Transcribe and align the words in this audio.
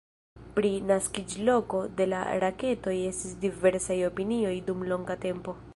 Pri 0.53 0.69
naskiĝloko 0.91 1.81
de 1.99 2.07
la 2.15 2.23
raketoj 2.47 2.97
estis 3.13 3.39
diversaj 3.47 4.01
opinioj 4.13 4.59
dum 4.71 4.87
longa 4.93 5.25
tempo. 5.27 5.59